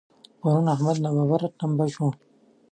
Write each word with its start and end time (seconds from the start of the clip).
پرون 0.39 0.65
احمد 0.75 0.97
ناببره 1.03 1.47
ټمبه 1.59 1.85
شو. 1.93 2.07